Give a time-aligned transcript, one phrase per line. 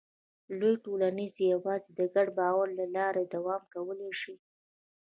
[0.59, 4.35] لویې ټولنې یواځې د ګډ باور له لارې دوام کولی شي.